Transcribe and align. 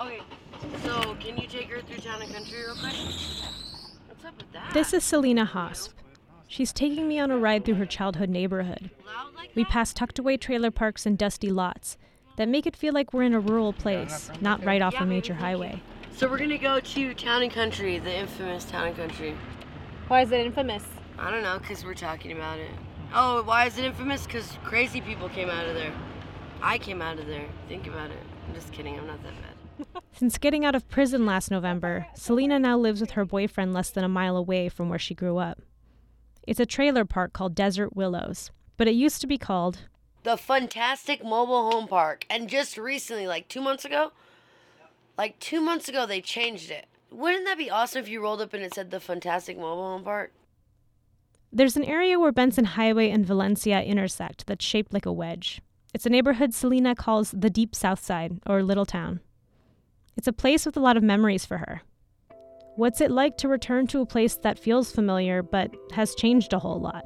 Okay, 0.00 0.20
so 0.82 1.16
can 1.20 1.36
you 1.36 1.46
take 1.46 1.70
her 1.70 1.80
through 1.80 1.98
town 1.98 2.22
and 2.22 2.32
country 2.32 2.58
real 2.58 2.74
quick? 2.74 2.94
What's 2.94 4.24
up 4.24 4.36
with 4.36 4.52
that? 4.52 4.72
This 4.74 4.92
is 4.92 5.04
Selena 5.04 5.46
Hosp. 5.46 5.90
She's 6.48 6.72
taking 6.72 7.08
me 7.08 7.18
on 7.18 7.30
a 7.30 7.38
ride 7.38 7.64
through 7.64 7.74
her 7.74 7.86
childhood 7.86 8.28
neighborhood. 8.28 8.90
We 9.54 9.62
that? 9.62 9.70
pass 9.70 9.92
tucked 9.92 10.18
away 10.18 10.36
trailer 10.36 10.70
parks 10.70 11.06
and 11.06 11.16
dusty 11.16 11.50
lots 11.50 11.96
that 12.36 12.48
make 12.48 12.66
it 12.66 12.76
feel 12.76 12.92
like 12.92 13.12
we're 13.12 13.22
in 13.22 13.34
a 13.34 13.40
rural 13.40 13.72
place, 13.72 14.30
not 14.40 14.64
right 14.64 14.82
off 14.82 14.94
a 15.00 15.06
major 15.06 15.34
highway. 15.34 15.80
So 16.16 16.28
we're 16.28 16.38
gonna 16.38 16.58
go 16.58 16.80
to 16.80 17.14
town 17.14 17.42
and 17.42 17.52
country, 17.52 17.98
the 17.98 18.14
infamous 18.14 18.64
town 18.64 18.88
and 18.88 18.96
country. 18.96 19.36
Why 20.08 20.22
is 20.22 20.32
it 20.32 20.40
infamous? 20.40 20.84
I 21.18 21.30
don't 21.30 21.42
know, 21.42 21.58
cause 21.60 21.84
we're 21.84 21.94
talking 21.94 22.32
about 22.32 22.58
it. 22.58 22.70
Oh, 23.12 23.42
why 23.42 23.66
is 23.66 23.78
it 23.78 23.84
infamous? 23.84 24.26
Cause 24.26 24.58
crazy 24.64 25.00
people 25.00 25.28
came 25.28 25.48
out 25.48 25.66
of 25.66 25.74
there. 25.74 25.92
I 26.62 26.78
came 26.78 27.02
out 27.02 27.18
of 27.18 27.26
there. 27.26 27.46
Think 27.68 27.86
about 27.86 28.10
it. 28.10 28.18
I'm 28.46 28.54
just 28.54 28.72
kidding. 28.72 28.98
I'm 28.98 29.06
not 29.06 29.22
that 29.22 29.32
bad. 29.42 30.02
Since 30.12 30.38
getting 30.38 30.64
out 30.64 30.74
of 30.74 30.88
prison 30.88 31.26
last 31.26 31.50
November, 31.50 32.06
Selena 32.14 32.58
now 32.58 32.78
lives 32.78 33.00
with 33.00 33.12
her 33.12 33.24
boyfriend 33.24 33.72
less 33.72 33.90
than 33.90 34.04
a 34.04 34.08
mile 34.08 34.36
away 34.36 34.68
from 34.68 34.88
where 34.88 34.98
she 34.98 35.14
grew 35.14 35.38
up. 35.38 35.60
It's 36.46 36.60
a 36.60 36.66
trailer 36.66 37.04
park 37.04 37.32
called 37.32 37.54
Desert 37.54 37.96
Willows, 37.96 38.50
but 38.76 38.86
it 38.86 38.94
used 38.94 39.20
to 39.22 39.26
be 39.26 39.38
called 39.38 39.88
The 40.22 40.36
Fantastic 40.36 41.24
Mobile 41.24 41.70
Home 41.70 41.88
Park, 41.88 42.26
and 42.28 42.48
just 42.48 42.76
recently, 42.76 43.26
like 43.26 43.48
two 43.48 43.60
months 43.60 43.84
ago, 43.84 44.12
like 45.16 45.38
two 45.40 45.60
months 45.60 45.88
ago, 45.88 46.06
they 46.06 46.20
changed 46.20 46.70
it. 46.70 46.86
Wouldn't 47.10 47.46
that 47.46 47.58
be 47.58 47.70
awesome 47.70 48.02
if 48.02 48.08
you 48.08 48.20
rolled 48.20 48.40
up 48.40 48.52
and 48.52 48.62
it 48.62 48.74
said 48.74 48.90
the 48.90 49.00
Fantastic 49.00 49.56
Mobile 49.56 49.84
Home 49.84 50.04
Park? 50.04 50.32
There's 51.52 51.76
an 51.76 51.84
area 51.84 52.18
where 52.18 52.32
Benson 52.32 52.64
Highway 52.64 53.10
and 53.10 53.24
Valencia 53.24 53.80
intersect 53.80 54.46
that's 54.46 54.64
shaped 54.64 54.92
like 54.92 55.06
a 55.06 55.12
wedge. 55.12 55.62
It's 55.94 56.06
a 56.06 56.10
neighborhood 56.10 56.52
Selena 56.52 56.96
calls 56.96 57.30
the 57.30 57.48
Deep 57.48 57.72
South 57.72 58.04
Side, 58.04 58.40
or 58.46 58.64
Little 58.64 58.84
Town. 58.84 59.20
It's 60.16 60.26
a 60.26 60.32
place 60.32 60.66
with 60.66 60.76
a 60.76 60.80
lot 60.80 60.96
of 60.96 61.04
memories 61.04 61.44
for 61.44 61.58
her. 61.58 61.82
What's 62.74 63.00
it 63.00 63.12
like 63.12 63.36
to 63.38 63.48
return 63.48 63.86
to 63.86 64.00
a 64.00 64.06
place 64.06 64.36
that 64.38 64.58
feels 64.58 64.90
familiar 64.90 65.40
but 65.40 65.72
has 65.92 66.16
changed 66.16 66.52
a 66.52 66.58
whole 66.58 66.80
lot? 66.80 67.04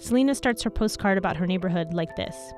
Selena 0.00 0.34
starts 0.34 0.64
her 0.64 0.70
postcard 0.70 1.16
about 1.16 1.36
her 1.36 1.46
neighborhood 1.46 1.94
like 1.94 2.16
this 2.16 2.52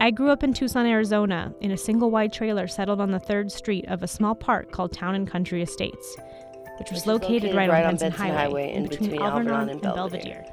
I 0.00 0.10
grew 0.10 0.30
up 0.30 0.42
in 0.42 0.54
Tucson, 0.54 0.86
Arizona, 0.86 1.52
in 1.60 1.72
a 1.72 1.76
single 1.76 2.10
wide 2.10 2.32
trailer 2.32 2.66
settled 2.66 3.02
on 3.02 3.10
the 3.10 3.18
third 3.18 3.52
street 3.52 3.84
of 3.88 4.02
a 4.02 4.08
small 4.08 4.34
park 4.34 4.72
called 4.72 4.92
Town 4.92 5.16
and 5.16 5.28
Country 5.28 5.60
Estates, 5.60 6.16
which 6.78 6.90
was 6.90 7.06
located, 7.06 7.42
located 7.42 7.56
right, 7.56 7.68
right 7.68 7.84
on 7.84 7.90
on 7.90 7.96
Benson, 7.96 8.10
Benson 8.10 8.26
Highway, 8.26 8.38
Highway 8.38 8.74
in 8.74 8.82
between 8.84 9.10
between 9.10 9.22
Alvernon 9.22 9.68
and 9.68 9.80
Belvedere. 9.80 10.44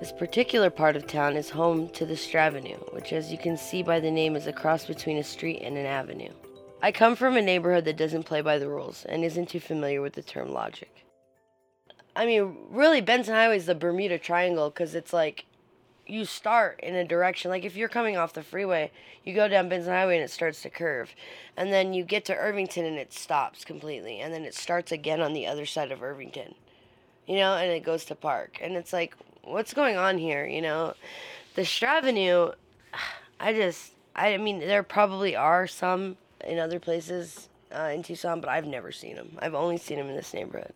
This 0.00 0.12
particular 0.12 0.70
part 0.70 0.96
of 0.96 1.06
town 1.06 1.36
is 1.36 1.50
home 1.50 1.88
to 1.90 2.04
the 2.04 2.16
Stravenue, 2.16 2.78
which, 2.92 3.12
as 3.12 3.30
you 3.30 3.38
can 3.38 3.56
see 3.56 3.82
by 3.82 4.00
the 4.00 4.10
name, 4.10 4.36
is 4.36 4.46
a 4.46 4.52
cross 4.52 4.86
between 4.86 5.18
a 5.18 5.24
street 5.24 5.60
and 5.62 5.76
an 5.76 5.86
avenue. 5.86 6.32
I 6.82 6.92
come 6.92 7.16
from 7.16 7.36
a 7.36 7.42
neighborhood 7.42 7.86
that 7.86 7.96
doesn't 7.96 8.24
play 8.24 8.42
by 8.42 8.58
the 8.58 8.68
rules 8.68 9.04
and 9.06 9.24
isn't 9.24 9.48
too 9.48 9.60
familiar 9.60 10.02
with 10.02 10.12
the 10.12 10.22
term 10.22 10.52
logic. 10.52 11.06
I 12.16 12.26
mean, 12.26 12.56
really, 12.70 13.00
Benson 13.00 13.34
Highway 13.34 13.56
is 13.56 13.66
the 13.66 13.74
Bermuda 13.74 14.18
Triangle 14.18 14.70
because 14.70 14.94
it's 14.94 15.12
like 15.12 15.46
you 16.06 16.24
start 16.24 16.80
in 16.80 16.94
a 16.94 17.04
direction. 17.04 17.50
Like 17.50 17.64
if 17.64 17.76
you're 17.76 17.88
coming 17.88 18.16
off 18.16 18.32
the 18.32 18.42
freeway, 18.42 18.90
you 19.24 19.34
go 19.34 19.48
down 19.48 19.68
Benson 19.68 19.92
Highway 19.92 20.16
and 20.16 20.24
it 20.24 20.30
starts 20.30 20.62
to 20.62 20.70
curve. 20.70 21.14
And 21.56 21.72
then 21.72 21.92
you 21.94 22.04
get 22.04 22.24
to 22.26 22.36
Irvington 22.36 22.84
and 22.84 22.96
it 22.96 23.12
stops 23.12 23.64
completely. 23.64 24.20
And 24.20 24.32
then 24.32 24.44
it 24.44 24.54
starts 24.54 24.92
again 24.92 25.20
on 25.20 25.32
the 25.32 25.46
other 25.46 25.66
side 25.66 25.92
of 25.92 26.02
Irvington 26.02 26.54
you 27.26 27.36
know, 27.36 27.56
and 27.56 27.70
it 27.70 27.84
goes 27.84 28.04
to 28.06 28.14
park. 28.14 28.58
And 28.60 28.76
it's 28.76 28.92
like, 28.92 29.14
what's 29.42 29.74
going 29.74 29.96
on 29.96 30.18
here, 30.18 30.46
you 30.46 30.62
know? 30.62 30.94
The 31.54 31.64
Stravenue, 31.64 32.50
I 33.40 33.52
just, 33.52 33.92
I 34.14 34.36
mean, 34.36 34.60
there 34.60 34.82
probably 34.82 35.36
are 35.36 35.66
some 35.66 36.16
in 36.44 36.58
other 36.58 36.78
places 36.78 37.48
uh, 37.74 37.90
in 37.94 38.02
Tucson, 38.02 38.40
but 38.40 38.50
I've 38.50 38.66
never 38.66 38.92
seen 38.92 39.16
them. 39.16 39.36
I've 39.38 39.54
only 39.54 39.78
seen 39.78 39.98
them 39.98 40.08
in 40.08 40.16
this 40.16 40.34
neighborhood. 40.34 40.72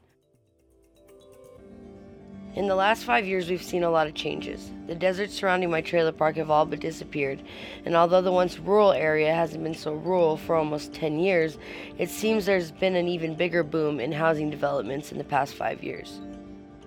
In 2.58 2.66
the 2.66 2.74
last 2.74 3.04
five 3.04 3.24
years, 3.24 3.48
we've 3.48 3.62
seen 3.62 3.84
a 3.84 3.90
lot 3.90 4.08
of 4.08 4.14
changes. 4.14 4.72
The 4.88 4.94
deserts 4.96 5.32
surrounding 5.34 5.70
my 5.70 5.80
trailer 5.80 6.10
park 6.10 6.34
have 6.38 6.50
all 6.50 6.66
but 6.66 6.80
disappeared, 6.80 7.40
and 7.84 7.94
although 7.94 8.20
the 8.20 8.32
once 8.32 8.58
rural 8.58 8.90
area 8.90 9.32
hasn't 9.32 9.62
been 9.62 9.76
so 9.76 9.92
rural 9.92 10.36
for 10.36 10.56
almost 10.56 10.92
10 10.92 11.20
years, 11.20 11.56
it 11.98 12.10
seems 12.10 12.46
there's 12.46 12.72
been 12.72 12.96
an 12.96 13.06
even 13.06 13.36
bigger 13.36 13.62
boom 13.62 14.00
in 14.00 14.10
housing 14.10 14.50
developments 14.50 15.12
in 15.12 15.18
the 15.18 15.24
past 15.24 15.54
five 15.54 15.84
years. 15.84 16.18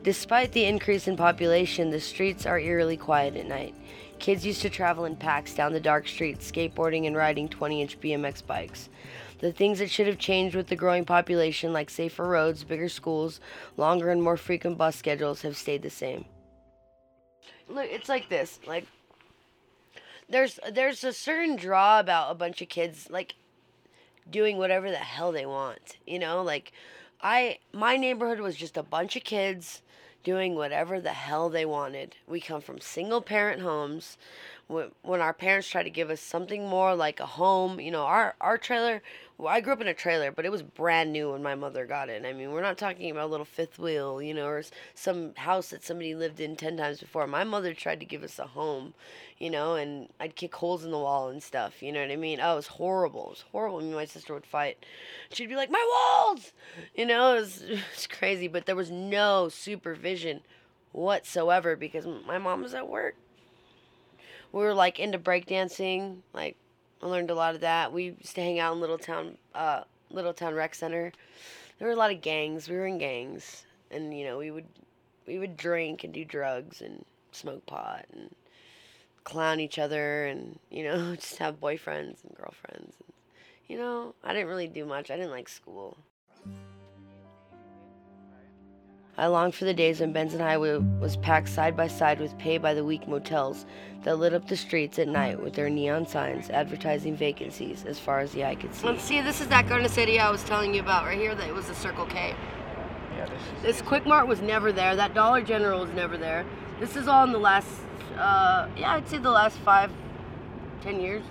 Despite 0.04 0.52
the 0.52 0.66
increase 0.66 1.08
in 1.08 1.16
population, 1.16 1.92
the 1.92 2.00
streets 2.00 2.48
are 2.48 2.58
eerily 2.58 2.98
quiet 2.98 3.36
at 3.36 3.46
night. 3.46 3.76
Kids 4.18 4.46
used 4.46 4.62
to 4.64 4.70
travel 4.70 5.06
in 5.06 5.16
packs 5.16 5.54
down 5.54 5.74
the 5.74 5.80
dark 5.80 6.08
streets, 6.08 6.52
skateboarding 6.52 7.06
and 7.06 7.16
riding 7.16 7.48
20 7.48 7.82
inch 7.82 8.00
BMX 8.00 8.46
bikes. 8.46 8.90
The 9.40 9.52
things 9.52 9.80
that 9.80 9.90
should 9.90 10.08
have 10.08 10.18
changed 10.18 10.56
with 10.56 10.68
the 10.68 10.76
growing 10.76 11.06
population, 11.06 11.74
like 11.74 11.90
safer 11.90 12.26
roads, 12.28 12.64
bigger 12.64 12.90
schools, 12.90 13.40
longer 13.78 14.10
and 14.10 14.22
more 14.22 14.38
frequent 14.38 14.78
bus 14.78 14.96
schedules, 14.96 15.42
have 15.42 15.58
stayed 15.58 15.82
the 15.82 15.90
same. 15.90 16.26
Look, 17.68 17.88
it's 17.90 18.10
like 18.10 18.30
this. 18.30 18.60
Like, 18.68 18.86
there's 20.30 20.60
there's 20.72 21.04
a 21.04 21.14
certain 21.14 21.56
draw 21.56 22.00
about 22.00 22.32
a 22.32 22.36
bunch 22.36 22.62
of 22.62 22.70
kids 22.70 23.08
like 23.10 23.36
doing 24.30 24.58
whatever 24.58 24.90
the 24.90 24.98
hell 24.98 25.32
they 25.32 25.46
want. 25.46 25.98
You 26.06 26.20
know, 26.20 26.44
like 26.44 26.72
I 27.22 27.60
my 27.72 27.98
neighborhood 27.98 28.40
was 28.40 28.56
just 28.56 28.78
a 28.78 28.84
bunch 28.84 29.16
of 29.16 29.24
kids 29.24 29.82
doing 30.24 30.56
whatever 30.56 31.00
the 31.00 31.10
hell 31.14 31.50
they 31.50 31.66
wanted. 31.66 32.16
We 32.28 32.40
come 32.42 32.62
from 32.62 32.80
single 32.80 33.22
parent 33.22 33.62
homes. 33.62 34.18
When 34.68 35.20
our 35.20 35.34
parents 35.34 35.68
tried 35.68 35.84
to 35.84 35.90
give 35.90 36.10
us 36.10 36.22
something 36.22 36.66
more 36.68 36.96
like 36.96 37.20
a 37.20 37.26
home, 37.26 37.80
you 37.80 37.92
know, 37.92 38.04
our 38.04 38.36
our 38.40 38.58
trailer. 38.58 39.02
Well, 39.42 39.52
I 39.52 39.60
grew 39.60 39.74
up 39.74 39.82
in 39.82 39.88
a 39.88 39.94
trailer, 39.96 40.32
but 40.32 40.46
it 40.46 40.52
was 40.52 40.62
brand 40.62 41.12
new 41.12 41.32
when 41.32 41.42
my 41.42 41.56
mother 41.56 41.88
got 41.88 42.10
it. 42.10 42.24
I 42.28 42.32
mean, 42.32 42.52
we're 42.52 42.62
not 42.62 42.78
talking 42.78 43.10
about 43.10 43.26
a 43.26 43.32
little 43.32 43.44
fifth 43.44 43.80
wheel, 43.80 44.22
you 44.22 44.36
know, 44.36 44.46
or 44.46 44.62
some 44.94 45.34
house 45.34 45.72
that 45.72 45.84
somebody 45.84 46.14
lived 46.14 46.40
in 46.40 46.56
ten 46.56 46.78
times 46.78 47.00
before. 47.00 47.26
My 47.26 47.44
mother 47.44 47.74
tried 47.74 48.00
to 48.02 48.06
give 48.06 48.22
us 48.22 48.38
a 48.38 48.46
home, 48.46 48.94
you 49.40 49.50
know, 49.50 49.74
and 49.74 50.10
I'd 50.20 50.36
kick 50.36 50.54
holes 50.54 50.86
in 50.86 50.92
the 50.92 51.00
wall 51.00 51.30
and 51.30 51.42
stuff. 51.42 51.82
You 51.82 51.92
know 51.92 52.02
what 52.02 52.12
I 52.12 52.18
mean? 52.18 52.40
Oh, 52.40 52.54
it 52.54 52.58
was 52.58 52.68
horrible. 52.68 53.26
It 53.26 53.30
was 53.30 53.46
horrible. 53.52 53.80
Me 53.80 53.86
and 53.86 53.96
my 53.96 54.06
sister 54.06 54.36
would 54.36 54.46
fight. 54.46 54.86
She'd 55.32 55.50
be 55.50 55.56
like, 55.56 55.72
"My 55.72 55.88
walls," 55.90 56.54
you 56.94 57.08
know. 57.08 57.34
It 57.34 57.40
was, 57.40 57.62
it 57.68 57.80
was 57.96 58.06
crazy, 58.06 58.48
but 58.48 58.68
there 58.68 58.76
was 58.76 58.92
no 58.92 59.50
supervision 59.50 60.42
whatsoever 60.92 61.76
because 61.76 62.06
my 62.28 62.38
mom 62.38 62.62
was 62.62 62.76
at 62.76 62.88
work. 62.88 63.16
We 64.52 64.62
were 64.62 64.76
like 64.76 65.00
into 65.00 65.18
breakdancing. 65.18 66.18
Like, 66.32 66.58
I 67.02 67.08
learned 67.08 67.32
a 67.32 67.36
lot 67.36 67.56
of 67.56 67.62
that. 67.62 67.92
We 67.92 68.16
used 68.20 68.36
to 68.36 68.42
hang 68.42 68.60
out 68.60 68.74
in 68.74 68.80
Little 68.80 68.98
Town, 68.98 69.38
uh, 69.56 69.82
Little 70.10 70.34
Town 70.34 70.54
Rec 70.54 70.76
Center. 70.76 71.12
There 71.80 71.88
were 71.88 71.94
a 71.94 71.98
lot 71.98 72.12
of 72.12 72.22
gangs. 72.22 72.70
We 72.70 72.76
were 72.76 72.86
in 72.86 73.00
gangs, 73.00 73.66
and 73.90 74.18
you 74.18 74.26
know, 74.26 74.38
we 74.38 74.52
would 74.52 74.68
we 75.26 75.40
would 75.40 75.58
drink 75.58 76.04
and 76.04 76.14
do 76.14 76.26
drugs 76.26 76.82
and 76.82 77.06
smoke 77.32 77.66
pot 77.66 78.06
and 78.14 78.36
clown 79.24 79.60
each 79.60 79.80
other 79.80 80.26
and 80.26 80.60
you 80.70 80.84
know 80.84 81.16
just 81.16 81.38
have 81.38 81.60
boyfriends 81.60 82.24
and 82.24 82.36
girlfriends 82.36 82.96
and, 83.00 83.14
you 83.68 83.78
know 83.78 84.14
i 84.24 84.34
didn't 84.34 84.48
really 84.48 84.68
do 84.68 84.86
much 84.86 85.12
i 85.12 85.16
didn't 85.16 85.32
like 85.32 85.48
school 85.48 85.98
i 89.18 89.28
longed 89.28 89.54
for 89.54 89.66
the 89.66 89.74
days 89.74 90.00
when 90.00 90.12
benson 90.12 90.40
highway 90.40 90.78
was 91.00 91.18
packed 91.18 91.50
side 91.50 91.76
by 91.76 91.88
side 91.88 92.20
with 92.20 92.38
pay 92.38 92.58
by 92.58 92.74
the 92.74 92.84
week 92.84 93.08
motels 93.08 93.66
that 94.04 94.18
lit 94.18 94.34
up 94.34 94.48
the 94.48 94.58
streets 94.58 94.98
at 95.00 95.08
night 95.08 95.42
with 95.42 95.54
their 95.54 95.70
neon 95.70 96.06
signs 96.08 96.50
advertising 96.50 97.16
vacancies 97.16 97.84
as 97.86 98.00
far 98.00 98.20
as 98.20 98.32
the 98.32 98.44
eye 98.44 98.56
could 98.56 98.74
see 98.74 98.88
let's 98.88 99.04
see 99.04 99.22
this 99.22 99.42
is 99.42 99.48
that 99.48 99.68
garden 99.68 99.88
city 99.90 100.20
i 100.20 100.30
was 100.30 100.44
telling 100.44 100.74
you 100.74 100.80
about 100.82 101.06
right 101.06 101.20
here 101.20 101.36
that 101.36 101.48
it 101.48 101.54
was 101.54 101.68
the 101.68 101.76
circle 101.76 102.06
k 102.06 102.34
Yeah, 103.18 103.26
this 103.26 103.42
is 103.42 103.62
this 103.64 103.82
Quick 103.82 104.06
Mart 104.06 104.26
was 104.26 104.40
never 104.42 104.72
there. 104.72 104.96
That 104.96 105.14
Dollar 105.14 105.42
General 105.44 105.82
was 105.82 105.92
never 105.94 106.18
there. 106.18 106.46
This 106.80 106.96
is 106.96 107.10
all 107.10 107.26
in 107.26 107.34
the 107.34 107.44
last, 107.52 107.68
uh, 108.18 108.70
yeah, 108.78 108.94
I'd 108.96 109.08
say 109.10 109.18
the 109.18 109.30
last 109.30 109.58
five, 109.60 109.92
ten 110.82 111.02
years. 111.02 111.22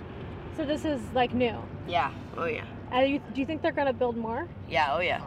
So 0.55 0.63
this 0.63 0.85
is 0.85 1.01
like 1.15 1.33
new. 1.33 1.57
Yeah. 1.87 2.11
Oh 2.37 2.45
yeah. 2.45 2.65
Uh, 2.93 2.99
you, 2.99 3.19
do 3.33 3.41
you 3.41 3.47
think 3.47 3.63
they're 3.63 3.71
gonna 3.81 3.93
build 3.93 4.15
more? 4.15 4.47
Yeah. 4.69 4.93
Oh 4.95 4.99
yeah. 5.01 5.21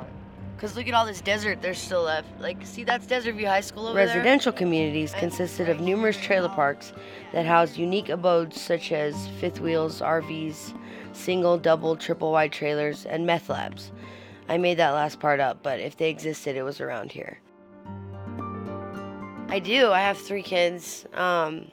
Cause 0.58 0.76
look 0.76 0.86
at 0.86 0.94
all 0.94 1.04
this 1.04 1.20
desert 1.20 1.60
there's 1.60 1.78
still 1.78 2.02
left. 2.02 2.28
Like, 2.40 2.64
see 2.64 2.84
that's 2.84 3.06
Desert 3.06 3.34
View 3.34 3.46
High 3.46 3.60
School 3.60 3.88
over 3.88 3.96
Residential 3.96 4.52
communities 4.52 5.12
consisted 5.12 5.68
of 5.68 5.80
numerous 5.80 6.16
trailer 6.16 6.48
parks 6.48 6.92
that 7.32 7.44
housed 7.44 7.76
unique 7.76 8.08
abodes 8.08 8.60
such 8.60 8.92
as 8.92 9.28
fifth 9.40 9.60
wheels, 9.60 10.00
RVs, 10.00 10.74
single, 11.12 11.58
double, 11.58 11.96
triple 11.96 12.32
wide 12.32 12.52
trailers, 12.52 13.04
and 13.04 13.26
meth 13.26 13.48
labs. 13.48 13.92
I 14.48 14.58
made 14.58 14.78
that 14.78 14.90
last 14.90 15.20
part 15.20 15.40
up, 15.40 15.62
but 15.62 15.80
if 15.80 15.96
they 15.96 16.10
existed, 16.10 16.56
it 16.56 16.62
was 16.62 16.80
around 16.80 17.12
here. 17.12 17.40
I 19.48 19.58
do. 19.58 19.90
I 19.90 20.00
have 20.00 20.18
three 20.18 20.42
kids. 20.42 21.06
Um, 21.14 21.70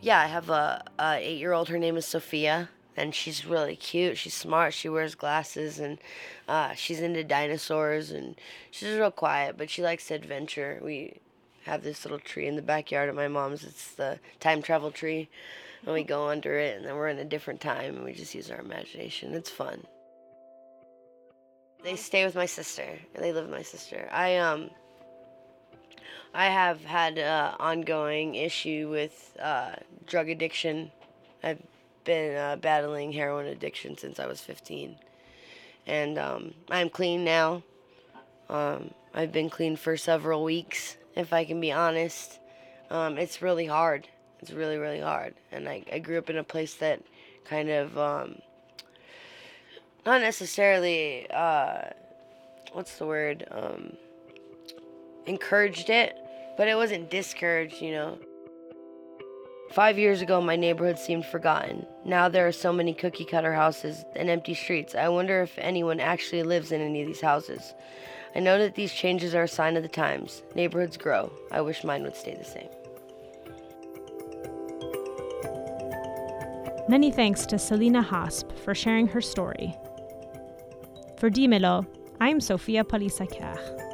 yeah, 0.00 0.20
I 0.20 0.26
have 0.26 0.50
a, 0.50 0.84
a 0.98 1.16
eight 1.16 1.38
year 1.38 1.52
old. 1.52 1.68
Her 1.68 1.78
name 1.78 1.96
is 1.96 2.06
Sophia, 2.06 2.68
and 2.96 3.14
she's 3.14 3.44
really 3.44 3.76
cute. 3.76 4.16
She's 4.16 4.34
smart. 4.34 4.72
She 4.72 4.88
wears 4.88 5.14
glasses, 5.14 5.78
and 5.78 5.98
uh, 6.48 6.74
she's 6.74 7.00
into 7.00 7.22
dinosaurs. 7.22 8.10
And 8.10 8.36
she's 8.70 8.96
real 8.96 9.10
quiet, 9.10 9.56
but 9.58 9.68
she 9.68 9.82
likes 9.82 10.08
to 10.08 10.14
adventure. 10.14 10.80
We 10.82 11.18
have 11.64 11.82
this 11.82 12.04
little 12.04 12.18
tree 12.18 12.46
in 12.46 12.56
the 12.56 12.62
backyard 12.62 13.08
at 13.08 13.14
my 13.14 13.28
mom's. 13.28 13.64
It's 13.64 13.92
the 13.92 14.18
time 14.40 14.62
travel 14.62 14.90
tree. 14.90 15.28
and 15.84 15.92
we 15.92 16.04
go 16.04 16.28
under 16.28 16.58
it, 16.58 16.78
and 16.78 16.86
then 16.86 16.94
we're 16.96 17.08
in 17.08 17.18
a 17.18 17.24
different 17.24 17.60
time, 17.60 17.96
and 17.96 18.04
we 18.04 18.14
just 18.14 18.34
use 18.34 18.50
our 18.50 18.60
imagination. 18.60 19.34
It's 19.34 19.50
fun. 19.50 19.84
They 21.84 21.96
stay 21.96 22.24
with 22.24 22.34
my 22.34 22.46
sister. 22.46 22.98
They 23.14 23.32
live 23.32 23.44
with 23.44 23.54
my 23.54 23.62
sister. 23.62 24.08
I 24.10 24.38
um. 24.38 24.70
I 26.34 26.46
have 26.46 26.84
had 26.84 27.16
an 27.16 27.54
ongoing 27.58 28.34
issue 28.34 28.90
with 28.90 29.34
uh, 29.40 29.76
drug 30.06 30.28
addiction. 30.28 30.90
I've 31.42 31.62
been 32.06 32.36
uh, 32.36 32.56
battling 32.56 33.12
heroin 33.12 33.46
addiction 33.46 33.98
since 33.98 34.18
I 34.18 34.26
was 34.26 34.40
15, 34.40 34.96
and 35.86 36.18
um, 36.18 36.54
I'm 36.70 36.88
clean 36.88 37.22
now. 37.22 37.62
Um, 38.48 38.92
I've 39.12 39.32
been 39.32 39.50
clean 39.50 39.76
for 39.76 39.96
several 39.96 40.42
weeks, 40.42 40.96
if 41.14 41.32
I 41.32 41.44
can 41.44 41.60
be 41.60 41.72
honest. 41.72 42.38
Um, 42.90 43.18
it's 43.18 43.42
really 43.42 43.66
hard. 43.66 44.08
It's 44.40 44.52
really, 44.52 44.78
really 44.78 45.00
hard. 45.00 45.34
And 45.50 45.68
I, 45.68 45.82
I 45.92 45.98
grew 45.98 46.18
up 46.18 46.30
in 46.30 46.36
a 46.36 46.44
place 46.44 46.74
that 46.76 47.02
kind 47.44 47.68
of, 47.68 47.98
um, 47.98 48.40
not 50.04 50.20
necessarily, 50.20 51.28
uh, 51.30 51.90
what's 52.72 52.98
the 52.98 53.06
word, 53.06 53.46
um, 53.50 53.96
encouraged 55.26 55.90
it, 55.90 56.16
but 56.56 56.68
it 56.68 56.76
wasn't 56.76 57.10
discouraged, 57.10 57.80
you 57.82 57.92
know. 57.92 58.18
Five 59.72 59.98
years 59.98 60.22
ago, 60.22 60.40
my 60.40 60.56
neighborhood 60.56 60.98
seemed 60.98 61.26
forgotten. 61.26 61.86
Now 62.04 62.28
there 62.28 62.46
are 62.46 62.52
so 62.52 62.72
many 62.72 62.94
cookie 62.94 63.24
cutter 63.24 63.52
houses 63.52 64.04
and 64.14 64.30
empty 64.30 64.54
streets. 64.54 64.94
I 64.94 65.08
wonder 65.08 65.42
if 65.42 65.58
anyone 65.58 66.00
actually 66.00 66.44
lives 66.44 66.72
in 66.72 66.80
any 66.80 67.02
of 67.02 67.06
these 67.06 67.20
houses. 67.20 67.74
I 68.34 68.40
know 68.40 68.58
that 68.58 68.74
these 68.74 68.92
changes 68.92 69.34
are 69.34 69.42
a 69.42 69.48
sign 69.48 69.76
of 69.76 69.82
the 69.82 69.88
times. 69.88 70.42
Neighborhoods 70.54 70.96
grow. 70.96 71.32
I 71.50 71.60
wish 71.60 71.84
mine 71.84 72.02
would 72.04 72.16
stay 72.16 72.34
the 72.34 72.44
same. 72.44 72.68
Many 76.88 77.10
thanks 77.10 77.44
to 77.46 77.58
Selena 77.58 78.02
Hasp 78.02 78.52
for 78.64 78.74
sharing 78.74 79.08
her 79.08 79.20
story. 79.20 79.76
For 81.18 81.30
Dimelo, 81.30 81.86
I'm 82.20 82.40
Sophia 82.40 82.84
Palisaker. 82.84 83.85